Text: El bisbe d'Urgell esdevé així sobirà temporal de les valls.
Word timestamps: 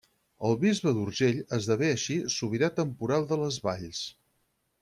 El 0.47 0.55
bisbe 0.63 0.93
d'Urgell 0.95 1.43
esdevé 1.59 1.91
així 1.97 2.17
sobirà 2.39 2.73
temporal 2.81 3.29
de 3.33 3.41
les 3.43 3.63
valls. 3.69 4.05